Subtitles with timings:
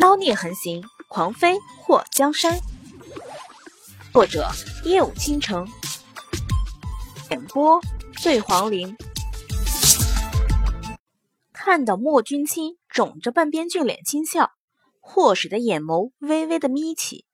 [0.00, 2.58] 妖孽横行，狂飞祸江山。
[4.14, 4.48] 作者：
[4.82, 5.68] 夜舞倾城，
[7.30, 7.78] 演播：
[8.16, 8.96] 醉黄林。
[11.52, 14.52] 看到莫君清肿着半边俊脸轻笑，
[15.00, 17.26] 霍水的眼眸微微的眯起。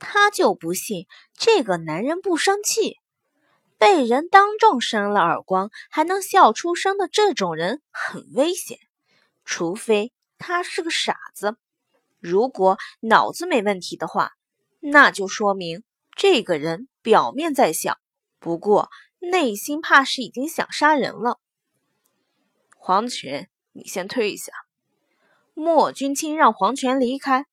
[0.00, 1.06] 他就不信
[1.38, 2.96] 这个男人不生气。
[3.78, 8.78] 被人当众扇了耳光还能笑出声的这种人很危险，
[9.44, 11.56] 除非他是个傻子。
[12.20, 14.32] 如果脑子没问题的话，
[14.78, 15.82] 那就说明
[16.14, 17.98] 这个人表面在笑，
[18.38, 21.40] 不过内心怕是已经想杀人了。
[22.76, 24.52] 黄泉，你先退下。
[25.54, 27.46] 莫君清让黄泉离开。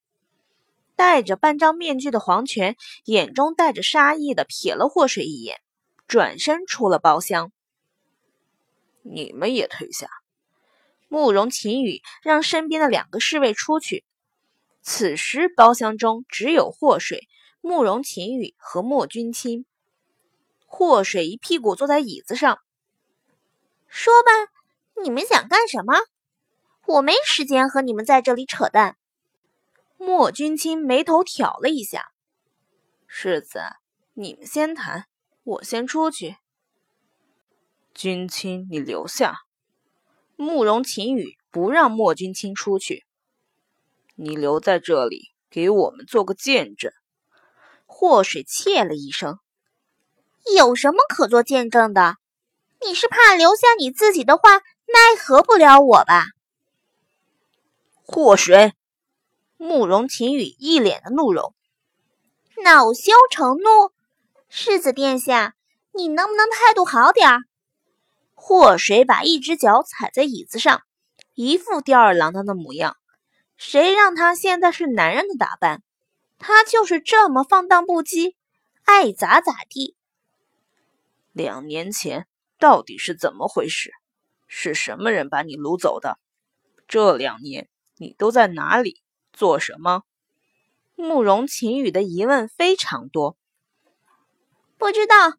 [0.95, 5.59] 戴着半张面具的黄泉眼中带着杀意的瞥了霍水一眼。
[6.07, 7.51] 转身出了包厢，
[9.01, 10.07] 你们也退下。
[11.09, 14.05] 慕容秦羽让身边的两个侍卫出去。
[14.89, 17.27] 此时包厢中只有祸水、
[17.59, 19.65] 慕容秦羽和莫君清。
[20.65, 22.59] 祸水一屁股坐在椅子上，
[23.89, 24.31] 说吧，
[25.03, 25.93] 你们想干什么？
[26.85, 28.95] 我没时间和你们在这里扯淡。
[29.97, 32.05] 莫君清眉头挑了一下，
[33.07, 33.59] 世子，
[34.13, 35.07] 你们先谈。
[35.43, 36.37] 我先出去，
[37.93, 39.35] 君清，你留下。
[40.37, 43.05] 慕容秦羽不让莫君清出去，
[44.19, 46.91] 你留在这里，给我们做个见证。
[47.85, 49.37] 祸水切了一声
[50.57, 52.15] ：“有什么可做见证的？
[52.81, 56.25] 你是怕留下你自己的话，奈何不了我吧？”
[58.01, 58.73] 祸水，
[59.55, 61.53] 慕容晴雨一脸的怒容，
[62.63, 63.91] 恼羞成怒。
[64.49, 65.53] 世子殿下，
[65.93, 67.41] 你能不能态度好点儿？
[68.33, 70.81] 祸水把一只脚踩在椅子上，
[71.35, 72.97] 一副吊儿郎当的模样。
[73.57, 75.83] 谁让他现在是男人的打扮？
[76.37, 78.35] 他就是这么放荡不羁，
[78.83, 79.95] 爱咋咋地。
[81.33, 82.27] 两年前
[82.59, 83.91] 到底是怎么回事？
[84.47, 86.19] 是什么人把你掳走的？
[86.87, 87.67] 这两年
[87.97, 89.01] 你都在哪里
[89.33, 90.03] 做什么？
[90.95, 93.35] 慕容晴雨的疑问非常多。
[94.77, 95.37] 不知道，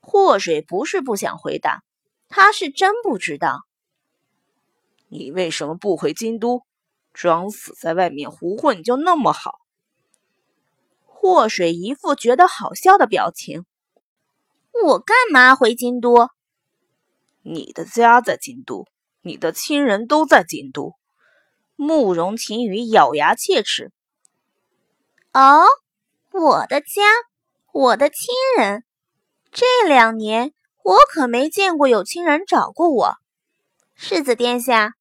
[0.00, 1.82] 祸水不是不想回答，
[2.28, 3.66] 他是真不知道。
[5.08, 6.64] 你为什么不回京都，
[7.18, 9.58] 装死在外面胡混就那么好？
[11.04, 13.66] 祸水一副觉得好笑的表情。
[14.84, 16.28] 我干嘛回京都？
[17.42, 18.86] 你的家在京都，
[19.22, 20.94] 你的亲人都在京都。
[21.74, 23.90] 慕容晴雨咬牙切齿。
[25.32, 25.64] 哦，
[26.30, 27.02] 我的家。
[27.72, 28.84] 我的亲人，
[29.50, 30.52] 这两年
[30.84, 33.16] 我可没见过有亲人找过我。
[33.94, 34.94] 世子殿下，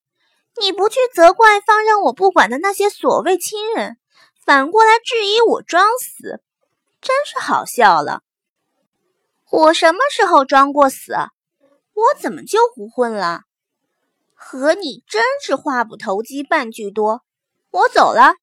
[0.59, 3.97] 你不去责怪放任我不管的那些所谓亲人，
[4.44, 6.41] 反过来质疑我装死，
[7.01, 8.22] 真是好笑了。
[9.50, 11.13] 我什么时候装过死？
[11.94, 13.41] 我怎么就胡混了？
[14.34, 17.24] 和你真是话不投机半句多。
[17.72, 18.34] 我走了。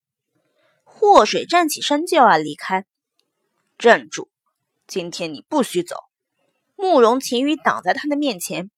[0.83, 2.85] 祸水站起身就要离开。
[3.79, 4.29] 站住！
[4.87, 5.97] 今天你不许走！
[6.77, 8.71] 慕容秦羽挡在他的面前。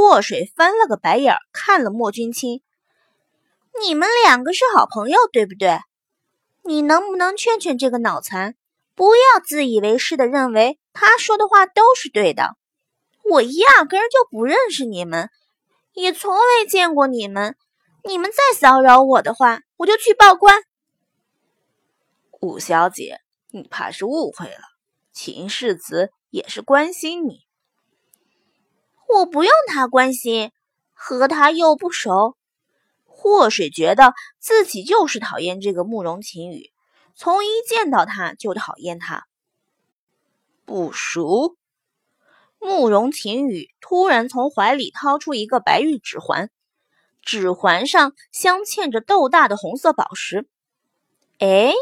[0.00, 2.62] 祸水翻了个白眼，看了莫君清
[3.80, 5.78] ：“你们两个是好朋友，对不对？
[6.62, 8.56] 你能不能劝劝这个脑残，
[8.94, 12.56] 不要自以为是的认为他说的话都是对的？
[13.24, 15.30] 我压根就不认识你们，
[15.92, 17.56] 也从未见过你们。
[18.02, 20.62] 你们再骚扰我的话，我就去报官。”
[22.40, 23.20] 五小姐。
[23.52, 24.62] 你怕是误会了，
[25.12, 27.40] 秦世子也是关心你。
[29.14, 30.52] 我不用他关心，
[30.92, 32.36] 和他又不熟。
[33.06, 36.72] 祸水觉得自己就是讨厌这个慕容秦羽，
[37.14, 39.26] 从一见到他就讨厌他。
[40.64, 41.56] 不熟。
[42.58, 46.50] 慕容秦羽突然从怀里掏出一个白玉指环，
[47.22, 50.48] 指环上镶嵌着豆大的红色宝石。
[51.38, 51.72] 哎。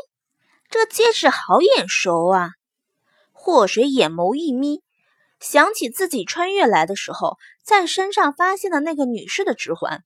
[0.70, 2.50] 这戒指好眼熟啊！
[3.32, 4.82] 祸水眼眸一眯，
[5.40, 10.02] 想起自己穿越来的时候在身上发现的那个女士的指环。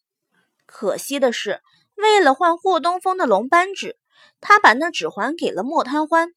[0.66, 1.60] 可惜的是，
[1.96, 3.96] 为了换霍东风的龙斑指，
[4.40, 6.32] 他把那指环给了莫贪欢。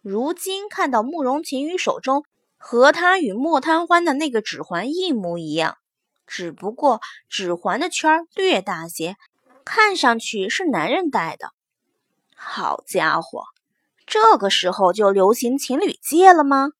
[0.00, 2.24] 如今看到慕容晴雨手中
[2.56, 5.76] 和他与莫贪欢的那个指环一模一样，
[6.26, 9.16] 只不过指环的圈略大些，
[9.64, 11.50] 看上去是男人戴的。
[12.34, 13.44] 好家伙，
[14.06, 16.70] 这个时候就流行情侣戒了吗？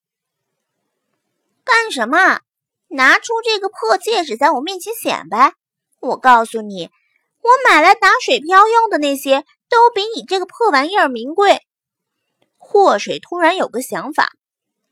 [1.68, 2.40] 干什么？
[2.88, 5.52] 拿出这个破戒指在我面前显摆！
[6.00, 6.88] 我告诉你，
[7.42, 11.60] 我买来打水漂用的那些，都比你这个破玩意儿名贵。
[12.56, 14.32] 祸水突然有个想法，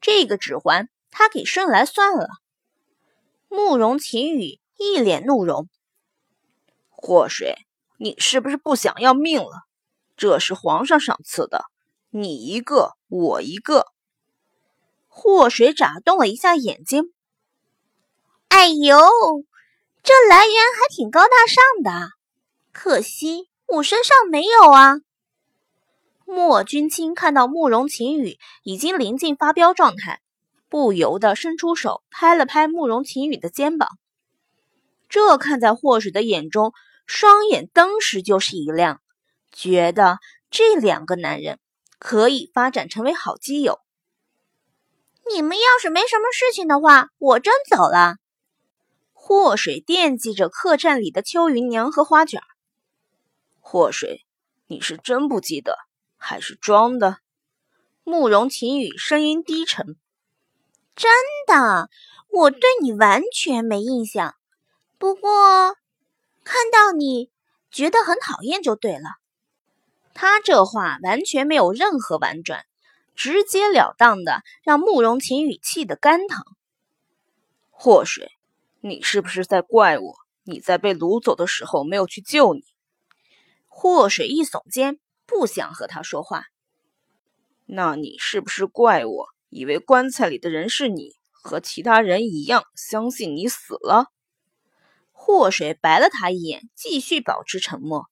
[0.02, 2.28] 这个指环他给顺来算了。
[3.48, 5.70] 慕容晴雨一脸怒容
[6.92, 7.56] ：“祸水，
[7.98, 9.62] 你是不是不想要命了？
[10.14, 11.64] 这是皇上赏赐的，
[12.10, 13.86] 你一个，我一个。”
[15.18, 17.14] 祸水眨动了一下眼睛
[18.48, 18.98] ：“哎呦，
[20.02, 22.10] 这来源还挺高大上的，
[22.70, 25.00] 可惜我身上没有啊。”
[26.26, 30.20] 莫君清看到慕容晴雨已经临近发飙状态。
[30.68, 33.88] 不由得伸出手拍了拍慕容晴雨的肩膀，
[35.08, 36.74] 这看在祸水的眼中，
[37.06, 39.00] 双眼登时就是一亮，
[39.52, 40.18] 觉得
[40.50, 41.60] 这两个男人
[41.98, 43.78] 可以发展成为好基友。
[45.32, 48.16] 你们要是没什么事情的话，我真走了。
[49.12, 52.40] 祸水惦记着客栈里的秋云娘和花卷。
[53.60, 54.24] 祸水，
[54.68, 55.76] 你是真不记得，
[56.16, 57.18] 还是装的？
[58.04, 59.96] 慕容晴雨声音低沉。
[60.94, 61.10] 真
[61.46, 61.90] 的，
[62.30, 64.36] 我对你完全没印象。
[64.96, 65.76] 不过
[66.44, 67.30] 看到你
[67.70, 69.10] 觉得很讨厌就对了。
[70.14, 72.64] 他这话完全没有任何婉转，
[73.16, 76.44] 直截了当的让慕容晴雨气得肝疼。
[77.70, 78.30] 祸水，
[78.80, 80.14] 你是不是在怪我？
[80.44, 82.62] 你在被掳走的时候没有去救你？
[83.66, 86.44] 祸水一耸肩，不想和他说话。
[87.64, 89.26] 那你是不是怪我？
[89.48, 94.06] 以为棺材里的人是你，和其他人一样，相信你死了。
[95.10, 98.06] 祸水白了他一眼，继续保持沉默。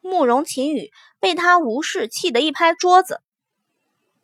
[0.00, 0.90] 慕容晴雨
[1.20, 3.22] 被他无视，气得一拍桌子：“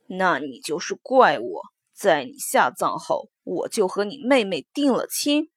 [0.08, 1.62] 那你就是怪我，
[1.92, 5.50] 在你下葬后，我就和你妹妹定了亲。”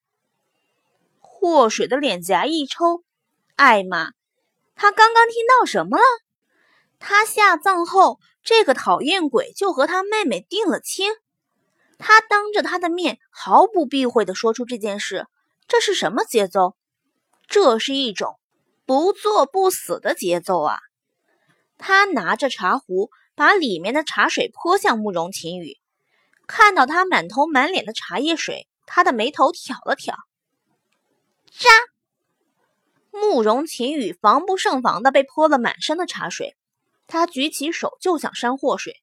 [1.19, 3.03] 祸水的脸颊一抽，
[3.55, 4.11] 艾玛，
[4.75, 6.03] 他刚刚听到什么了？
[6.99, 8.19] 他下葬后。
[8.43, 11.13] 这个讨厌鬼就和他妹妹定了亲，
[11.99, 15.27] 他当着他的面毫不避讳地说出这件事，
[15.67, 16.75] 这是什么节奏？
[17.47, 18.39] 这是一种
[18.87, 20.79] 不做不死的节奏啊！
[21.77, 25.77] 他拿着茶壶，把里面的茶水泼向慕容晴雨，
[26.47, 30.15] 看到他满头满脸的茶叶水，他的眉头挑了挑。
[31.51, 31.69] 扎！
[33.11, 36.55] 慕容晴雨防不胜防的被泼了满身的茶水。
[37.07, 38.95] 他举起手就想扇祸水，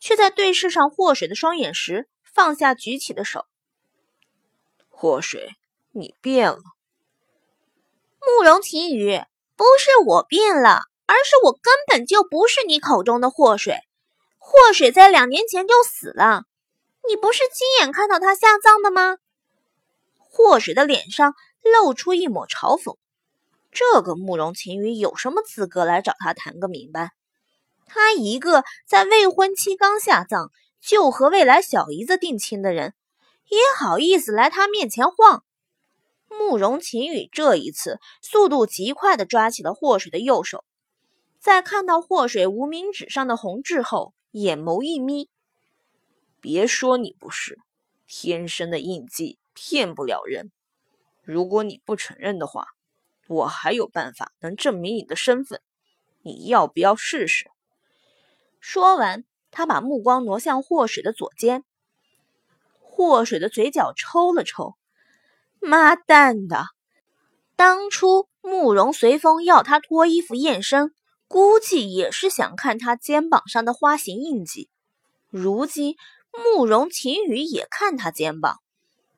[0.00, 3.46] 却在对视上祸水的双眼时放下举起的手。
[4.88, 5.54] 祸水，
[5.92, 6.58] 你变了。
[8.20, 9.22] 慕容晴雨，
[9.54, 13.78] 不是我变了，而是我根本就不是你口中的祸水。
[14.36, 16.42] 祸水在两年前就死了，
[17.08, 19.16] 你不是亲眼看到他下葬的吗？
[20.18, 22.98] 祸水的脸上露出一抹嘲讽。
[23.72, 27.12] 这个慕容晴雨有什么资格来找他谈个明白？
[27.86, 30.50] 他一个在未婚妻刚下葬
[30.82, 32.92] 就和未来小姨子定亲的人，
[33.48, 35.42] 也好意思来他面前晃？
[36.28, 40.64] 慕容晴雨这一次速度极快地抓起了祸水的右手，
[41.38, 45.30] 在看到祸水无名指上的红痣后，眼眸一眯
[46.42, 47.58] ：“别说你不是，
[48.06, 50.50] 天生的印记骗不了人。
[51.22, 52.66] 如果你不承认的话，
[53.28, 55.60] 我还有办法能证明你的身份。
[56.22, 57.50] 你要不要试试？”
[58.60, 61.64] 说完，他把目光挪向祸水的左肩。
[62.80, 64.74] 祸水的嘴角抽了抽，
[65.60, 66.64] 妈蛋的！
[67.54, 70.92] 当初慕容随风要他脱衣服验身，
[71.28, 74.68] 估计也是想看他肩膀上的花形印记。
[75.28, 75.96] 如今
[76.32, 78.60] 慕容晴雨也看他肩膀，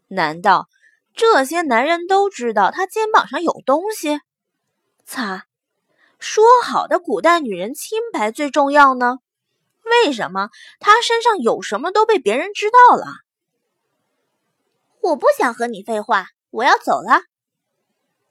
[0.09, 0.69] 难道
[1.15, 4.21] 这些男人都知道他肩膀上有东西？
[5.05, 5.47] 擦！
[6.19, 9.19] 说好的古代女人清白最重要呢？
[9.85, 13.07] 为什么他身上有什么都被别人知道了？
[15.01, 17.23] 我不想和你废话，我要走了。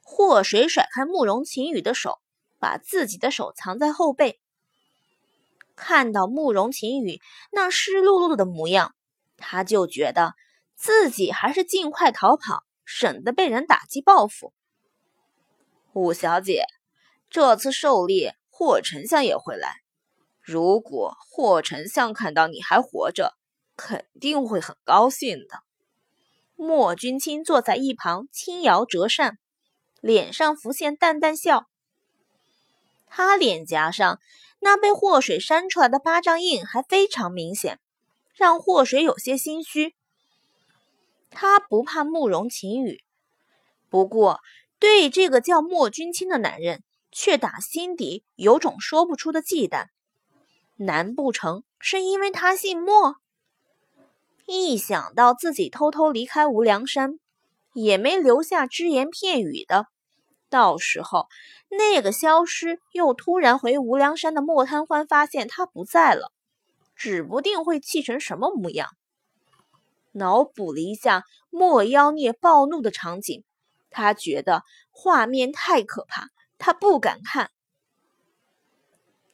[0.03, 2.19] 祸水甩开慕容晴雨的手，
[2.59, 4.39] 把自己的手藏在后背。
[5.75, 8.93] 看到慕容晴雨那湿漉漉的模样，
[9.37, 10.33] 他就觉得
[10.75, 14.53] 自己还是尽快逃跑，省得被人打击报复。
[15.93, 16.65] 五小姐，
[17.29, 19.77] 这次狩猎，霍丞相也会来。
[20.41, 23.33] 如果霍丞相看到你还活着，
[23.77, 25.61] 肯定会很高兴的。
[26.55, 29.37] 莫君清坐在一旁轻摇折扇，
[30.01, 31.68] 脸上浮现淡淡笑。
[33.09, 34.19] 他脸颊上
[34.59, 37.79] 那被祸水扇出来的巴掌印还非常明显，
[38.33, 39.95] 让祸水有些心虚。
[41.29, 43.03] 他不怕慕容晴雨，
[43.89, 44.39] 不过
[44.79, 49.87] 对这个叫莫君清的男人，却打心底有种说不出的忌惮。
[50.77, 53.17] 难不成是因为他姓莫？
[54.45, 57.19] 一想到自己偷偷离开无量山，
[57.73, 59.87] 也没留下只言片语的，
[60.49, 61.27] 到时候
[61.69, 66.31] 那个消失又突然回无量山的莫贪欢发现他不在了，
[66.95, 68.89] 指不定会气成什么模样。
[70.11, 73.43] 脑补了一下莫妖孽暴怒的场景，
[73.91, 77.51] 他觉得画面太可怕，他不敢看。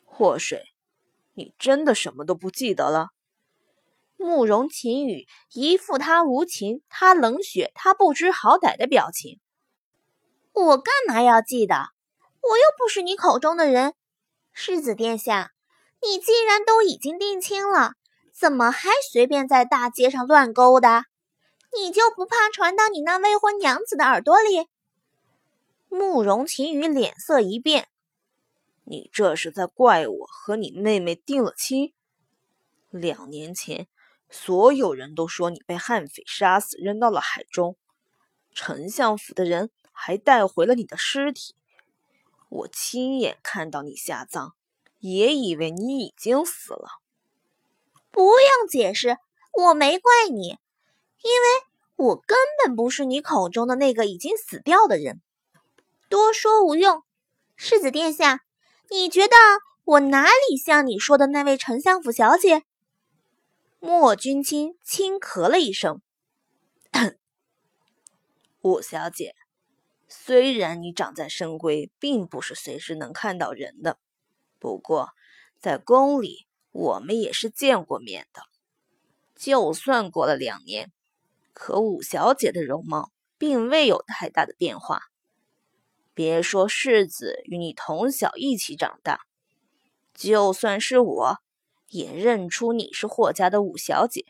[0.04, 0.64] 祸水，
[1.34, 3.10] 你真的什么都不记得了？
[4.18, 9.40] 慕容晴雨一副他无情、他冷血、他不知好歹的表情。
[10.56, 11.76] 我干嘛要记得？
[12.42, 13.94] 我又不是你口中的人。
[14.54, 15.52] 世子殿下，
[16.02, 17.96] 你既然都已经定亲了，
[18.32, 21.08] 怎么还随便在大街上乱勾搭？
[21.78, 24.70] 你就不怕传到你那未婚娘子的耳朵里？
[25.90, 27.90] 慕容晴雨脸色一变
[28.86, 31.94] ：“你这是在怪我和你妹妹定了亲？
[32.90, 33.88] 两年前。”
[34.28, 37.78] 所有人都说你被悍匪杀死，扔到了海中。
[38.54, 41.56] 丞相府的人还带回了你的尸体。
[42.50, 44.52] 我亲眼看到你下葬，
[45.00, 47.02] 也以为你已经死了。
[48.12, 49.18] 不用解释，
[49.52, 51.48] 我没怪你，因为
[51.96, 55.22] 我根本不是你口中的那个已经死掉的人。
[56.08, 57.04] 多说无用，
[57.56, 58.42] 世子殿下，
[58.90, 59.36] 你觉得
[59.84, 62.64] 我哪里像你说的那位丞相府小姐？
[63.80, 66.02] 莫君清轻咳了一声
[68.62, 69.36] ：“五小姐，
[70.18, 74.00] 虽然你长在深闺，并不是随时能看到人的，
[74.60, 75.10] 不过
[75.60, 78.42] 在宫里，我们也是见过面的。
[79.36, 80.92] 就算过了两年，
[81.54, 85.02] 可五小姐的容貌并未有太大的变化。
[86.14, 89.22] 别说世子与你从小一起长大，
[90.14, 91.38] 就算是我。”
[91.88, 94.26] 也认出你是霍家的五小姐。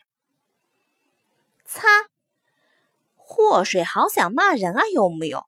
[1.64, 1.88] 擦！
[3.16, 5.46] 祸水好想骂人啊，有木有？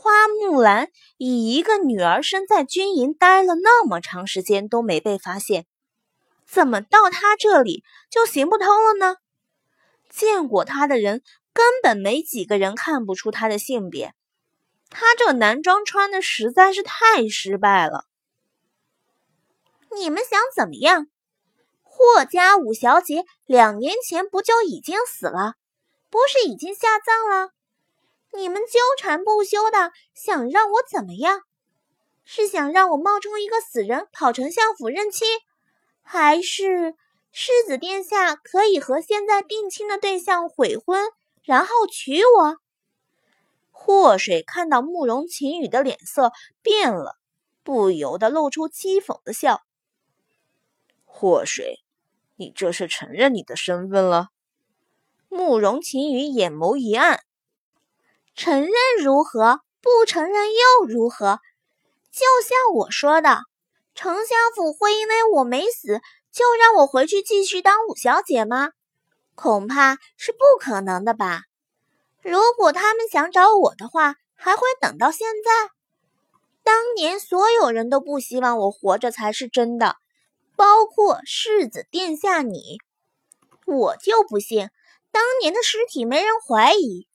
[0.00, 5.66] 花木兰以一个女儿身在军营待了那么长时间都没被发现，
[6.46, 9.16] 怎么到她这里就行不通了呢？
[10.08, 14.14] 见过她的人根本没几个人看不出她的性别，
[14.88, 18.04] 她这男装穿的实在是太失败了。
[19.96, 21.08] 你们想怎么样？
[21.82, 25.54] 霍家五小姐两年前不就已经死了，
[26.08, 27.50] 不是已经下葬了？
[28.34, 31.42] 你们纠缠不休的，想让我怎么样？
[32.24, 35.26] 是想让我冒充一个死人跑丞相府认亲，
[36.02, 36.94] 还是
[37.32, 41.10] 世子殿下可以和现在定亲的对象悔婚，
[41.42, 42.56] 然后娶我？
[43.70, 46.32] 祸水看到慕容晴雨的脸色
[46.62, 47.16] 变了，
[47.62, 49.62] 不由得露出讥讽的笑。
[51.04, 51.78] 祸水。
[52.40, 54.28] 你这是承认你的身份了？
[55.28, 57.18] 慕容晴雨眼眸一暗，
[58.38, 59.62] 承认如何？
[59.82, 61.40] 不承认又如何？
[62.12, 63.40] 就像我说的，
[63.96, 68.70] 丞相府会因为我没死就让我回去继续当五小姐吗？
[69.34, 71.40] 恐怕是不可能的吧。
[72.22, 75.72] 如果他们想找我的话，还会等到现在？
[76.62, 79.96] 当年所有人都不希望我活着才是真的。
[80.54, 82.78] 包括世子殿下你，
[83.66, 84.70] 我就不信
[85.10, 87.07] 当年的尸体没人怀疑。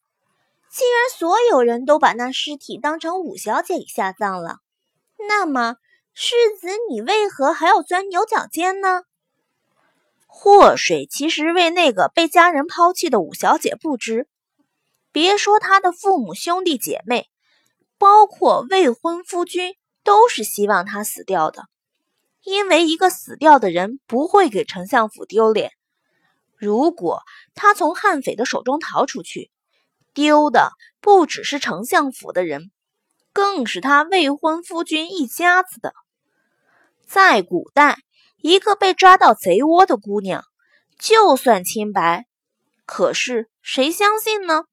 [0.73, 4.57] 既然所有人都把那尸体当成五小姐给下葬了，
[5.29, 5.75] 那么
[6.15, 9.03] 世子你为何还要钻牛角尖呢？
[10.25, 14.27] 祸水其实为那个被家人抛弃的五小姐不知，
[15.11, 17.29] 别说他的父母兄弟姐妹，
[17.99, 21.65] 包括未婚夫君，都是希望他死掉的。
[22.41, 25.71] 因为一个死掉的人不会给丞相府丢脸。
[26.57, 27.21] 如果
[27.53, 29.51] 他从悍匪的手中逃出去，
[30.13, 32.71] 丢的不只是丞相府的人，
[33.31, 35.93] 更是他未婚夫君一家子的。
[37.05, 37.97] 在古代，
[38.37, 40.43] 一个被抓到贼窝的姑娘，
[40.97, 42.25] 就算清白，
[42.85, 44.65] 可是谁相信呢？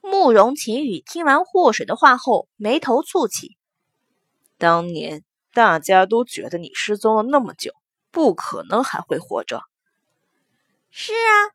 [0.00, 3.56] 慕容晴雨听完祸水的话后，眉头蹙起。
[4.58, 5.24] 当年。
[5.54, 7.70] 大家都觉得你失踪了那么久，
[8.10, 9.62] 不可能还会活着。
[10.90, 11.54] 是啊，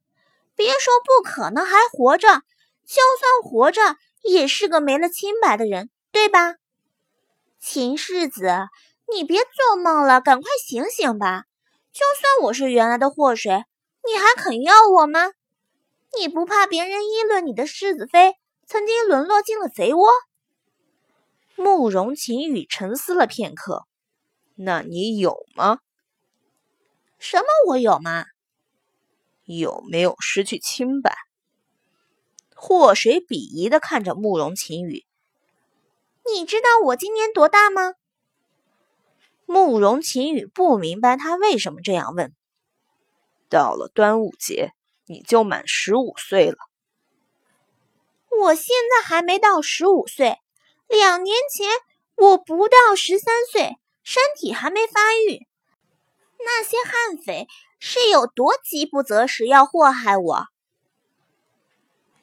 [0.55, 2.41] 别说不可能还活着，
[2.89, 3.81] 就算活着，
[4.23, 6.55] 也是个没了清白的人，对吧？
[7.59, 8.51] 秦世子，
[9.13, 11.43] 你别做梦了，赶快醒醒吧！
[11.93, 13.63] 就算我是原来的祸水，
[14.07, 15.33] 你还肯要我吗？
[16.17, 18.33] 你不怕别人议论你的世子妃
[18.65, 20.07] 曾经沦落进了贼窝？
[21.55, 23.85] 慕容晴雨沉思了片刻，
[24.55, 25.77] 那你有吗？
[27.19, 27.45] 什么？
[27.67, 28.25] 我有吗？
[29.45, 31.15] 有没有失去清白？
[32.61, 35.05] 祸水鄙夷的看着慕容晴雨。
[36.29, 37.93] 你知道我今年多大吗？
[39.45, 42.35] 慕容晴雨不明白他为什么这样问。
[43.47, 44.73] 到了端午节，
[45.05, 46.57] 你就满十五岁了。
[48.29, 50.37] 我现在还没到十五岁，
[50.87, 51.67] 两年前
[52.17, 55.47] 我不到十三岁，身体还没发育。
[56.39, 57.47] 那些悍匪
[57.79, 60.45] 是有多饥不择食要祸害我？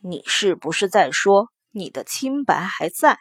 [0.08, 3.18] 你是不是在说你的清白还在？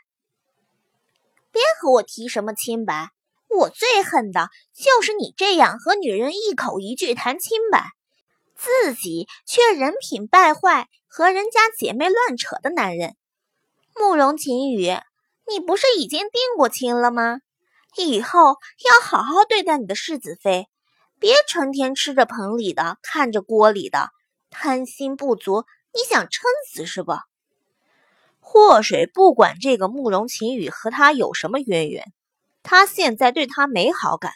[1.51, 3.09] 别和我提什么清白！
[3.49, 7.87] 我最恨的就是你这样和女人一口一句谈清白，
[8.55, 13.15] 自己却人品败坏，和人家姐妹乱扯的男人。
[13.95, 14.95] 慕容晴雨，
[15.47, 17.39] 你不是已经定过亲了吗？
[17.97, 20.67] 以后要好好对待你的世子妃，
[21.19, 24.09] 别成天吃着盆里的，看着锅里的，
[24.51, 25.63] 贪心不足。
[25.95, 27.13] 你想撑死是不？
[28.41, 32.11] 祸水不管这个慕容晴雨和他有什么渊源。
[32.61, 34.33] 他现在对他没好感，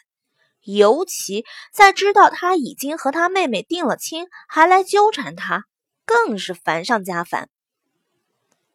[0.62, 5.64] 尤其在知道他已经和他妹妹定了亲，还来纠缠他，
[6.04, 7.50] 更是烦上加烦。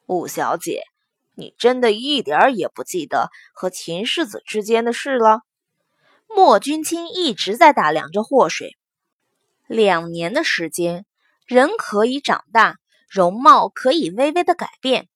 [0.05, 0.83] 五小姐，
[1.33, 5.41] 你真的一点也不记得和秦世子之间的事了？
[6.27, 8.77] 莫君清一直在打量着祸水。
[9.67, 11.05] 两年的时间，
[11.45, 15.07] 人可以长大，容貌可以微微的改变，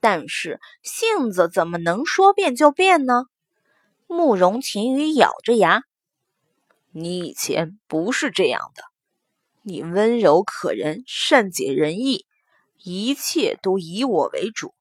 [0.00, 3.26] 但是性子怎么能说变就变呢？
[4.06, 5.82] 慕容晴雨咬着牙
[6.92, 8.82] ：“你以前不是这样的，
[9.60, 12.24] 你温柔可人，善解人意，
[12.82, 14.74] 一切都以我为主。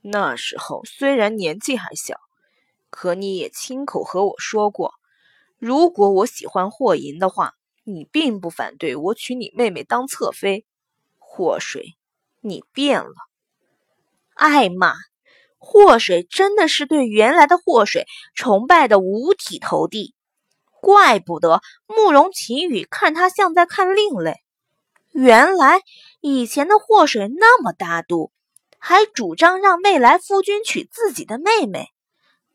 [0.00, 2.16] 那时候虽然年纪还小，
[2.90, 4.94] 可你也亲口和我说过，
[5.58, 10.64] 如果我喜欢霍银的话，你并不反对我娶你妹妹当侧妃。
[11.18, 11.96] 祸水，
[12.40, 13.14] 你变了，
[14.34, 14.94] 艾玛。”
[15.64, 20.12] 祸水真的是对原来的祸水崇拜的五体投地，
[20.80, 24.40] 怪不得慕容晴雨看他像在看另类。
[25.12, 25.80] 原来
[26.20, 28.32] 以前的祸水那么大度，
[28.78, 31.90] 还主张让未来夫君娶自己的妹妹，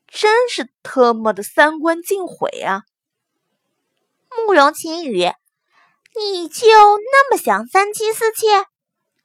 [0.06, 2.82] 真是特么的三观尽毁啊！
[4.46, 5.32] 慕容晴雨，
[6.14, 8.66] 你就那么想三妻四妾？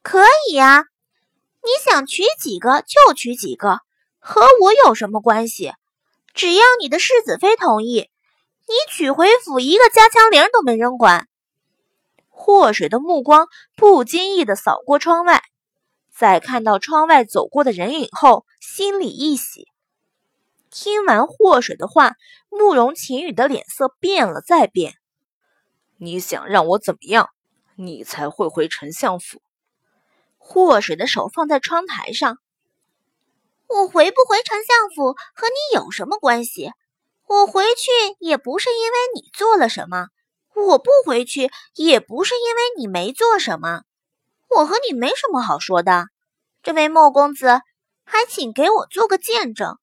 [0.02, 0.84] 可以呀。
[1.62, 3.80] 你想娶几个就娶几个，
[4.18, 5.72] 和我有什么关系？
[6.34, 8.10] 只要你的世子妃同意，
[8.66, 11.28] 你娶回府一个加强铃都没人管。
[12.28, 15.42] 祸水的目光不经意的扫过窗外，
[16.14, 19.68] 在看到窗外走过的人影后，心里一喜。
[20.74, 22.16] 听完祸水的话，
[22.50, 24.94] 慕容晴雨的脸色变了再变。
[25.98, 27.30] 你想让我怎么样？
[27.76, 29.40] 你才会回丞相府？
[30.36, 32.38] 祸水的手放在窗台上。
[33.68, 36.72] 我回不回丞相府和你有什么关系？
[37.28, 40.08] 我回去也不是因为你做了什么，
[40.56, 43.82] 我不回去也不是因为你没做什么。
[44.50, 46.08] 我和你没什么好说的。
[46.64, 47.60] 这位莫公子，
[48.04, 49.78] 还请给我做个见证，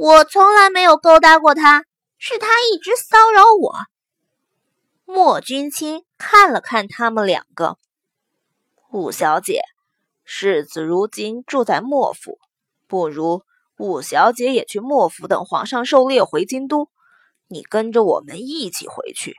[0.00, 1.84] 我从来没有勾搭过他，
[2.18, 3.74] 是他一直骚扰我。
[5.04, 7.78] 莫君清看了看他们两个，
[8.92, 9.60] 五小姐。
[10.22, 12.38] 世子如今住在莫府，
[12.86, 13.42] 不如
[13.76, 16.88] 五小姐也去莫府等皇上狩猎回京都，
[17.48, 19.34] 你跟着我们一起回去。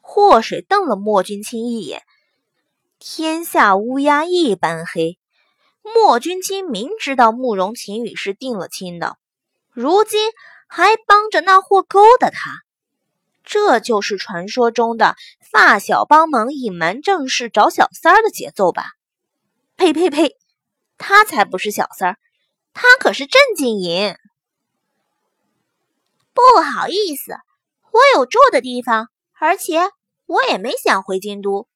[0.00, 2.02] 祸水瞪了莫君清一眼，
[2.98, 5.18] 天下乌鸦一般黑。
[5.82, 9.18] 莫君清明知道慕容晴雨是定了亲的，
[9.72, 10.30] 如今
[10.66, 12.62] 还帮着那货勾搭他，
[13.44, 15.16] 这就是传说中的
[15.52, 18.84] 发小帮忙隐瞒正事找小三儿的节奏吧？
[19.76, 20.36] 呸呸呸！
[20.98, 22.18] 他才不是小三儿，
[22.74, 24.18] 他可是正经人。
[26.34, 27.32] 不好意思，
[27.90, 29.90] 我有住的地方，而且
[30.26, 31.66] 我也没想回京都。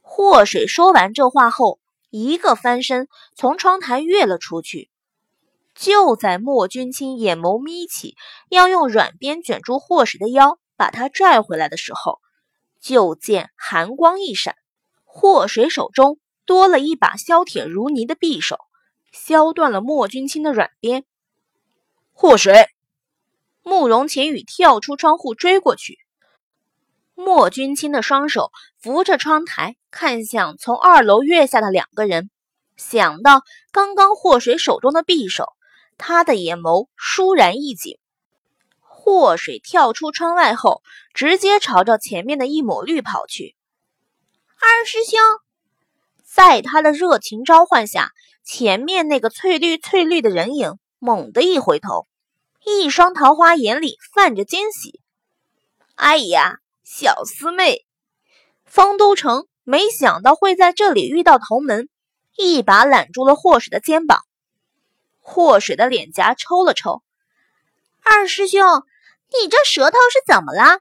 [0.00, 4.90] 祸水说完这话后，一个翻身从窗台跃了出去。
[5.76, 8.16] 就在莫君清眼眸眯起，
[8.48, 12.20] 要用软鞭卷住祸水的腰，把他拽回来的时候，
[12.80, 14.56] 就见寒光一闪，
[15.04, 16.18] 祸水手中。
[16.46, 18.56] 多了一把削铁如泥的匕首，
[19.10, 21.04] 削断了莫君清的软鞭。
[22.12, 22.68] 祸水，
[23.64, 25.98] 慕容晴雨跳出窗户追过去。
[27.16, 32.30] 莫君清的双手扶着窗台，看向从二楼跃下的两个人，
[32.76, 35.46] 想到刚刚祸水手中的匕首，
[35.98, 37.98] 他的眼眸倏然一紧。
[38.80, 40.82] 祸水跳出窗外后，
[41.14, 43.54] 直接朝着前面的一抹绿跑去。
[44.58, 45.20] 二师兄，
[46.24, 48.10] 在他的热情召唤下，
[48.42, 52.08] 前面那个翠绿翠绿的人影猛地一回头，
[52.64, 55.00] 一双桃花眼里泛着惊喜。
[55.94, 57.86] 哎呀，小师妹！
[58.64, 61.88] 方都城没想到会在这里遇到同门，
[62.36, 64.20] 一把揽住了祸水的肩膀。
[65.28, 67.02] 祸水的脸颊抽了抽，
[68.04, 68.62] 二师兄，
[69.32, 70.78] 你这舌头是怎么了？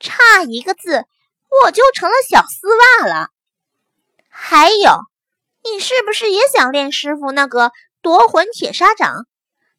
[0.00, 1.04] 差一个字，
[1.62, 3.28] 我就成了小丝袜了。
[4.28, 4.98] 还有，
[5.62, 7.70] 你是不是也想练师傅那个
[8.02, 9.26] 夺魂铁砂掌？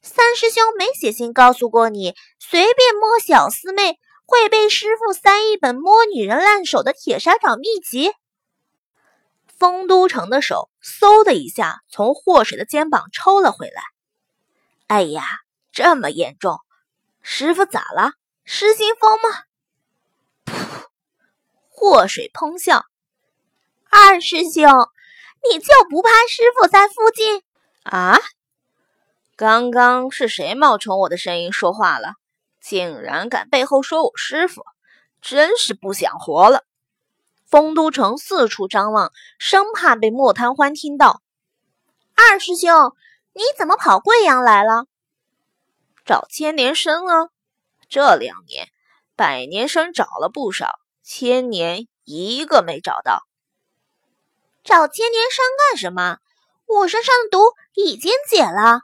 [0.02, 4.00] 三师兄没写信告诉过你，随便摸小师妹。
[4.30, 8.12] 会被师傅塞一本摸女人烂手的铁砂掌秘籍。
[9.58, 13.82] 丰都城的手嗖的一下从祸水的肩膀抽了回来。
[14.88, 15.26] 哎呀，
[15.73, 16.62] 这么严重！
[17.21, 18.13] 师傅咋了？
[18.45, 19.43] 失心疯吗？
[20.45, 20.86] 噗！
[21.67, 22.86] 祸水喷笑。
[23.89, 24.63] 二师兄，
[25.52, 27.43] 你就不怕师傅在附近？
[27.84, 28.17] 啊？
[29.36, 32.13] 刚刚是谁冒充我的声音说话了？
[32.62, 34.63] 竟然敢背后说我师傅，
[35.21, 36.63] 真是不想活了！
[37.45, 41.21] 丰都城四处张望，生怕被莫贪欢听到。
[42.15, 42.95] 二师兄，
[43.38, 44.86] 你怎么跑贵阳来了？
[46.08, 47.30] 找千年参啊！
[47.88, 48.67] 这两年
[49.15, 53.28] 百年参找了不少，千年一个没找到。
[54.63, 56.17] 找千年参干什么？
[56.65, 58.82] 我身上的毒已经解了。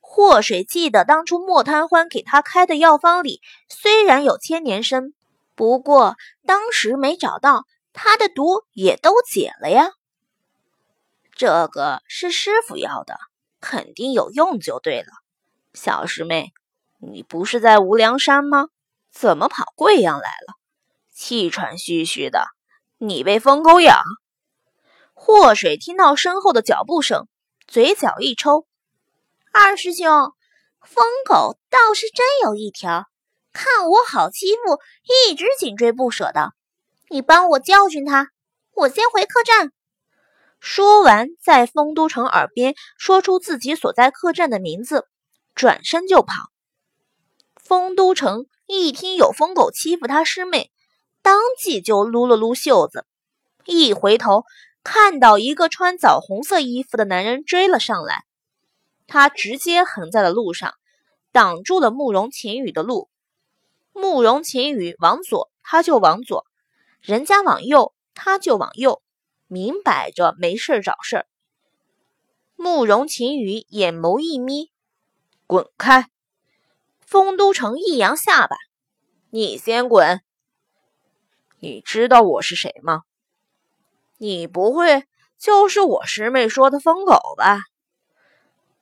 [0.00, 5.12] 祸水记得当初莫贪欢给他开的药方里虽然有千年参，
[5.54, 9.90] 不过当时没找到，他的毒也都解了呀。
[11.34, 13.18] 这个是师傅要的，
[13.62, 15.06] 肯定有用就对了。
[15.72, 16.52] 小师妹，
[16.98, 18.68] 你不是在无量山吗？
[19.10, 20.54] 怎么跑贵阳来了？
[21.14, 22.48] 气喘吁吁的，
[22.98, 24.02] 你被疯狗咬？
[25.14, 27.28] 祸水听到身后的脚步声，
[27.66, 28.66] 嘴角一抽。
[29.52, 30.08] 二师兄，
[30.82, 33.04] 疯狗倒是真有一条，
[33.52, 34.80] 看我好欺负，
[35.28, 36.52] 一直紧追不舍的。
[37.08, 38.30] 你帮我教训他，
[38.74, 39.72] 我先回客栈。
[40.64, 45.08] 说完，在丰都城耳边说出自己所在客栈的名字，
[45.56, 46.32] 转身就跑。
[47.56, 50.70] 丰都城一听有疯狗欺负他师妹，
[51.20, 53.04] 当即就撸了撸袖子，
[53.64, 54.44] 一回头
[54.84, 58.22] 看到一个穿枣红色衣服的男人追了上来。
[59.08, 60.74] 他直接横在了路上，
[61.32, 63.10] 挡住了慕容晴雨的路。
[63.92, 66.44] 慕容晴雨往左，他就往左；
[67.00, 69.01] 人家往右，他就往右，
[69.52, 71.26] 明摆着没事找事儿。
[72.56, 74.70] 慕容晴雨眼眸一眯
[75.46, 76.08] ：“滚开！”
[77.06, 78.56] 丰都城一扬下巴
[79.28, 80.22] ：“你先滚！
[81.58, 83.02] 你知道我是谁吗？
[84.16, 85.04] 你不会
[85.38, 87.60] 就是我师妹说的疯狗吧？”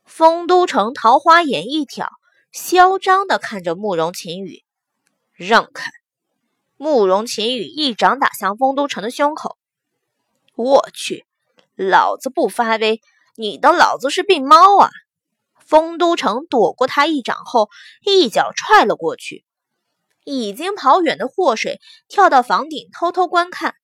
[0.06, 2.08] 丰都城桃花眼一挑，
[2.52, 4.62] 嚣张地看着慕容晴雨，
[5.32, 5.90] 让开！
[6.76, 9.56] 慕容晴雨一掌打向丰都城的胸口。
[10.60, 11.24] 我去，
[11.74, 13.00] 老子不发威，
[13.36, 14.90] 你当老子是病猫啊！
[15.58, 17.70] 丰都城躲过他一掌后，
[18.04, 19.44] 一脚踹了过去。
[20.24, 23.74] 已经跑远的祸水跳到房顶偷偷观看，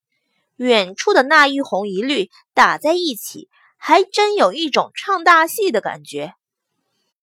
[0.56, 3.48] 远处的那一红一绿打在一起。
[3.78, 6.32] 还真有一种唱大戏的感觉。